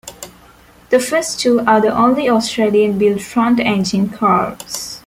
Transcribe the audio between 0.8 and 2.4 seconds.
The first two are the only